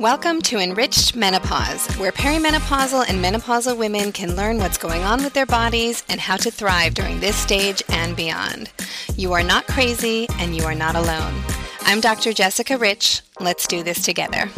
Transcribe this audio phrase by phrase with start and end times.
[0.00, 5.34] Welcome to EnRitched Menopause, where perimenopausal and menopausal women can learn what's going on with
[5.34, 8.70] their bodies and how to thrive during this stage and beyond.
[9.16, 11.34] You are not crazy and you are not alone.
[11.82, 12.32] I'm Dr.
[12.32, 13.20] Jessica Ritch.
[13.40, 14.48] Let's do this together.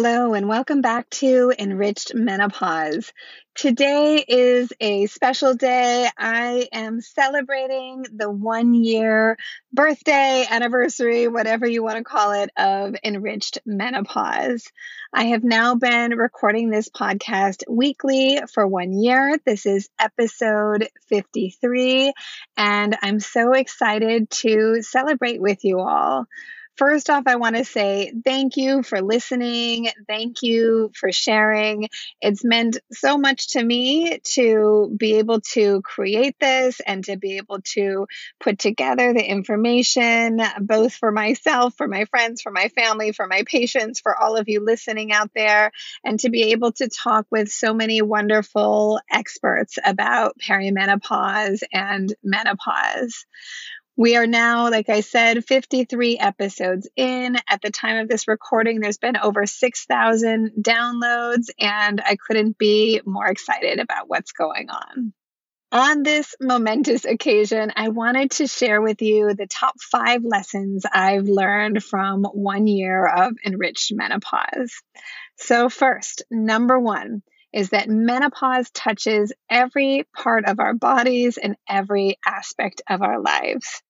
[0.00, 3.12] Hello, and welcome back to EnRitched Menopause.
[3.56, 6.08] Today is a special day.
[6.16, 9.36] I am celebrating the one year
[9.72, 14.70] birthday, anniversary, whatever you want to call it, of EnRitched Menopause.
[15.12, 19.36] I have now been recording this podcast weekly for one year.
[19.44, 22.12] This is episode 53,
[22.56, 26.28] and I'm so excited to celebrate with you all.
[26.78, 29.88] First off, I want to say thank you for listening.
[30.06, 31.88] Thank you for sharing.
[32.20, 37.38] It's meant so much to me to be able to create this and to be
[37.38, 38.06] able to
[38.38, 43.42] put together the information, both for myself, for my friends, for my family, for my
[43.44, 45.72] patients, for all of you listening out there,
[46.04, 53.26] and to be able to talk with so many wonderful experts about perimenopause and menopause.
[53.98, 57.36] We are now, like I said, 53 episodes in.
[57.48, 63.00] At the time of this recording, there's been over 6,000 downloads, and I couldn't be
[63.04, 65.12] more excited about what's going on.
[65.72, 71.26] On this momentous occasion, I wanted to share with you the top five lessons I've
[71.26, 74.80] learned from one year of EnRitched Menopause.
[75.38, 82.16] So, first, number one is that menopause touches every part of our bodies and every
[82.24, 83.82] aspect of our lives.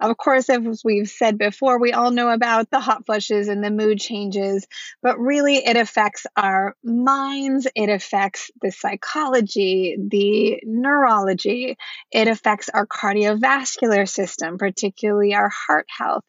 [0.00, 3.70] Of course, as we've said before, we all know about the hot flushes and the
[3.70, 4.66] mood changes,
[5.02, 11.76] but really it affects our minds, it affects the psychology, the neurology,
[12.10, 16.24] it affects our cardiovascular system, particularly our heart health.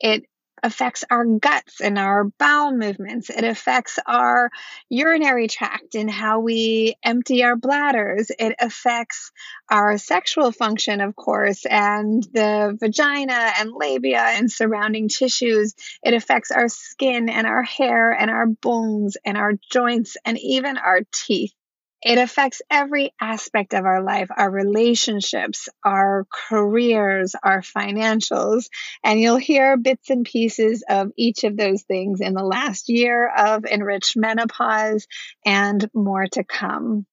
[0.00, 0.24] It
[0.62, 3.30] affects our guts and our bowel movements.
[3.30, 4.50] It affects our
[4.88, 8.30] urinary tract and how we empty our bladders.
[8.38, 9.32] It affects
[9.70, 15.74] our sexual function, of course, and the vagina and labia and surrounding tissues.
[16.02, 20.78] It affects our skin and our hair and our bones and our joints and even
[20.78, 21.54] our teeth.
[22.02, 28.68] It affects every aspect of our life, our relationships, our careers, our financials.
[29.04, 33.28] And you'll hear bits and pieces of each of those things in the last year
[33.28, 35.06] of EnRitched Menopause
[35.44, 37.06] and more to come.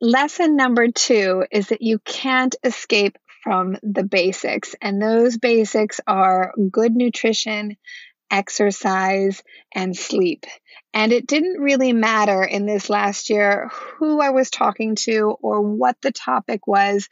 [0.00, 4.74] Lesson number two is that you can't escape from the basics.
[4.80, 7.76] And those basics are good nutrition,
[8.30, 9.42] exercise,
[9.74, 10.46] and sleep.
[10.94, 15.60] And it didn't really matter in this last year who I was talking to or
[15.60, 17.08] what the topic was.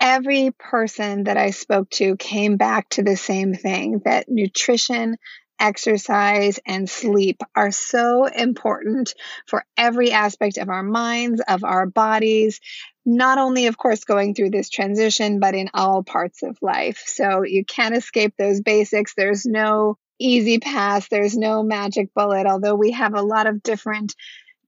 [0.00, 5.16] Every person that I spoke to came back to the same thing that nutrition,
[5.60, 9.12] exercise, and sleep are so important
[9.46, 12.60] for every aspect of our minds, of our bodies,
[13.04, 17.02] not only, of course, going through this transition, but in all parts of life.
[17.04, 19.12] So you can't escape those basics.
[19.14, 21.08] There's no easy pass.
[21.08, 24.14] There's no magic bullet, although we have a lot of different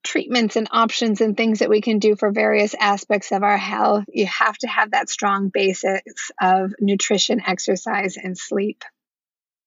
[0.02, 4.04] treatments and options and things that we can do for various aspects of our health.
[4.08, 6.02] You have to have that strong basis
[6.40, 8.82] of nutrition, exercise, and sleep.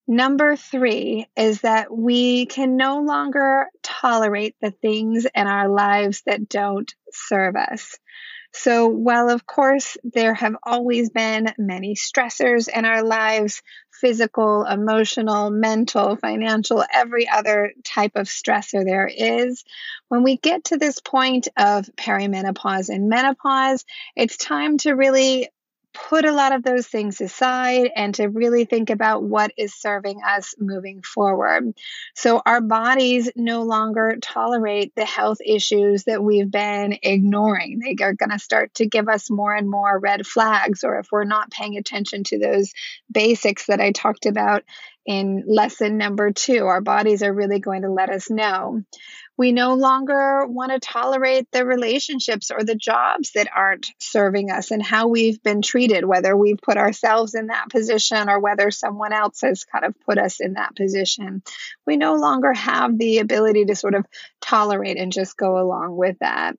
[0.07, 6.47] Number three is that we can no longer tolerate the things in our lives that
[6.47, 7.97] don't serve us.
[8.58, 13.62] So, while of course there have always been many stressors in our lives
[13.92, 19.64] physical, emotional, mental, financial, every other type of stressor there is
[20.10, 25.50] when we get to this point of perimenopause and menopause, it's time to really
[25.96, 30.22] put a lot of those things aside and to really think about what is serving
[30.24, 31.74] us moving forward.
[32.14, 37.80] So, our bodies no longer tolerate the health issues that we've been ignoring.
[37.80, 41.08] They are going to start to give us more and more red flags, or if
[41.12, 42.74] we're not paying attention to those
[43.12, 44.64] basics that I talked about
[45.05, 48.81] in lesson number two, our bodies are really going to let us know.
[49.37, 54.72] We no longer want to tolerate the relationships or the jobs that aren't serving us
[54.72, 59.11] and how we've been treated, whether we've put ourselves in that position or whether someone
[59.11, 61.43] else has kind of put us in that position.
[61.85, 64.05] We no longer have the ability to sort of
[64.40, 66.55] tolerate and just go along with that.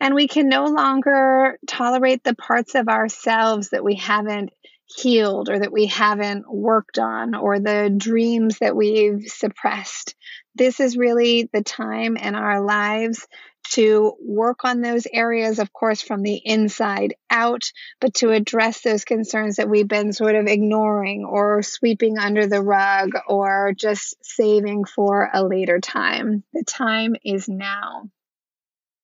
[0.00, 4.50] And we can no longer tolerate the parts of ourselves that we haven't
[4.96, 10.14] healed or that we haven't worked on or the dreams that we've suppressed
[10.54, 13.26] this is really the time in our lives
[13.70, 17.62] to work on those areas, of course, from the inside out,
[18.00, 22.60] but to address those concerns that we've been sort of ignoring or sweeping under the
[22.60, 26.42] rug or just saving for a later time.
[26.52, 28.10] The time is now.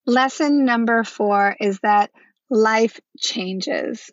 [0.07, 2.11] Lesson number four is that
[2.51, 4.11] life changes.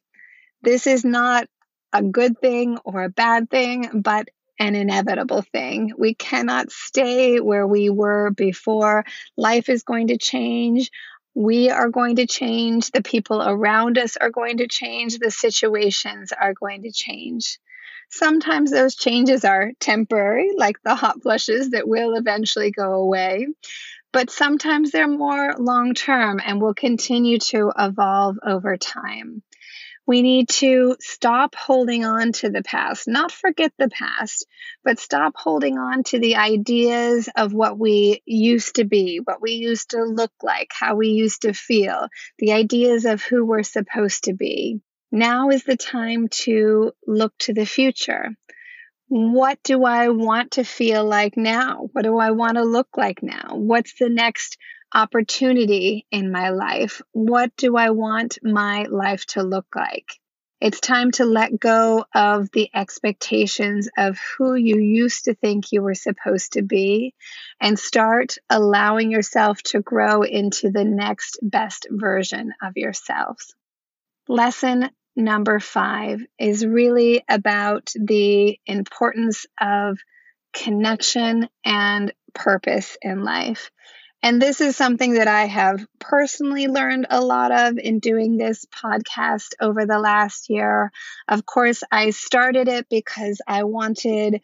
[0.62, 1.48] This is not
[1.96, 4.28] a good thing or a bad thing, but
[4.60, 5.94] an inevitable thing.
[5.98, 9.06] We cannot stay where we were before.
[9.38, 10.92] Life is going to change.
[11.34, 12.92] We are going to change.
[12.92, 15.18] The people around us are going to change.
[15.18, 17.60] The situations are going to change.
[18.10, 23.48] Sometimes those changes are temporary, like the hot flushes that will eventually go away.
[24.14, 29.44] But sometimes they're more long term and will continue to evolve over time.
[30.08, 34.46] We need to stop holding on to the past, not forget the past,
[34.84, 39.54] but stop holding on to the ideas of what we used to be, what we
[39.54, 42.08] used to look like, how we used to feel,
[42.38, 44.80] the ideas of who we're supposed to be.
[45.12, 48.36] Now is the time to look to the future.
[49.08, 51.90] What do I want to feel like now?
[51.94, 53.52] What do I want to look like now?
[53.54, 54.58] What's the next
[54.96, 57.02] opportunity in my life?
[57.12, 60.08] What do I want my life to look like?
[60.62, 65.82] It's time to let go of the expectations of who you used to think you
[65.82, 67.14] were supposed to be
[67.60, 73.54] and start allowing yourself to grow into the next best version of yourselves.
[74.30, 80.00] Lesson number five is really about the importance of
[80.54, 83.72] connection and purpose in life.
[84.26, 88.66] And this is something that I have personally learned a lot of in doing this
[88.66, 90.92] podcast over the last year.
[91.28, 94.42] Of course, I started it because I wanted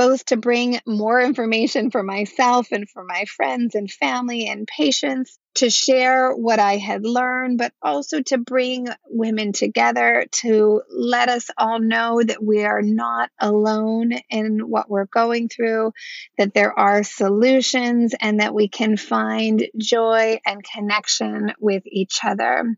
[0.00, 5.38] both to bring more information for myself and for my friends and family and patients,
[5.56, 11.50] to share what I had learned, but also to bring women together to let us
[11.58, 15.92] all know that we are not alone in what we're going through,
[16.38, 22.74] that there are solutions, and that we can find joy and connection with each other.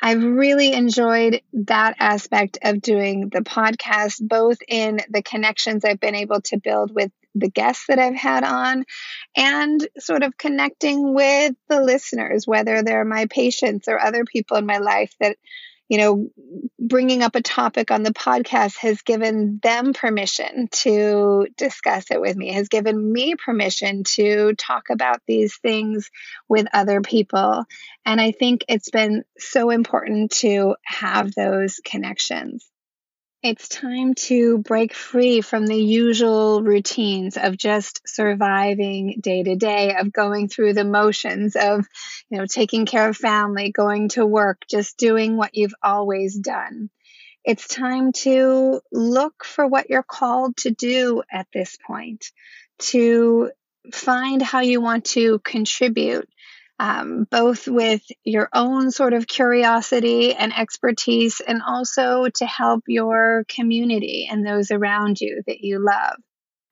[0.00, 6.14] I've really enjoyed that aspect of doing the podcast, both in the connections I've been
[6.14, 8.84] able to build with the guests that I've had on
[9.36, 14.66] and sort of connecting with the listeners, whether they're my patients or other people in
[14.66, 15.36] my life that
[15.94, 16.28] you know,
[16.76, 22.36] bringing up a topic on the podcast has given them permission to discuss it with
[22.36, 26.10] me, has given me permission to talk about these things
[26.48, 27.64] with other people.
[28.04, 32.68] And I think it's been so important to have those connections.
[33.44, 39.94] It's time to break free from the usual routines of just surviving day to day,
[39.96, 41.86] of going through the motions of,
[42.30, 46.88] you know, taking care of family, going to work, just doing what you've always done.
[47.44, 52.30] It's time to look for what you're called to do at this point,
[52.78, 53.50] to
[53.92, 56.30] find how you want to contribute
[56.78, 63.44] um, both with your own sort of curiosity and expertise, and also to help your
[63.48, 66.16] community and those around you that you love.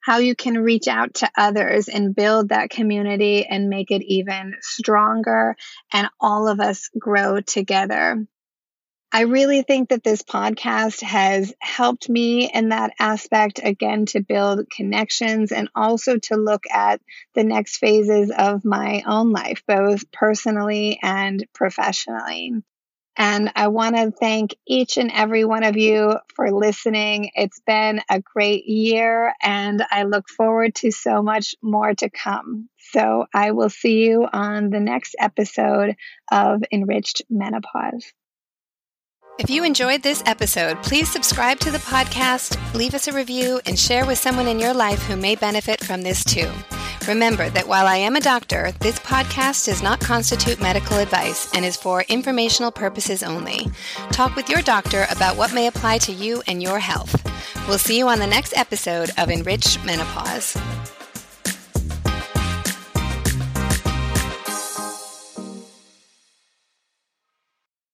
[0.01, 4.55] How you can reach out to others and build that community and make it even
[4.61, 5.57] stronger,
[5.93, 8.27] and all of us grow together.
[9.15, 14.71] I really think that this podcast has helped me in that aspect, again, to build
[14.71, 17.03] connections and also to look at
[17.35, 22.55] the next phases of my own life, both personally and professionally.
[23.15, 27.33] And I want to thank each and every one of you for listening.
[27.35, 32.71] It's been a great year, and I look forward to so much more to come.
[32.79, 35.97] So I will see you on the next episode
[36.31, 38.11] of EnRitched Menopause.
[39.39, 43.79] If you enjoyed this episode, please subscribe to the podcast, leave us a review, and
[43.79, 46.51] share with someone in your life who may benefit from this too.
[47.09, 51.65] Remember that while I am a doctor, this podcast does not constitute medical advice and
[51.65, 53.69] is for informational purposes only.
[54.11, 57.17] Talk with your doctor about what may apply to you and your health.
[57.67, 60.57] We'll see you on the next episode of EnRitched Menopause.